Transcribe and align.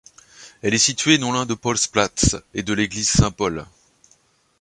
Elle 0.63 0.73
est 0.73 0.79
située 0.79 1.19
non 1.19 1.31
loin 1.31 1.45
de 1.45 1.51
la 1.53 1.57
Paulsplatz 1.57 2.35
et 2.55 2.63
de 2.63 2.73
l'Église 2.73 3.07
Saint-Paul. 3.07 3.67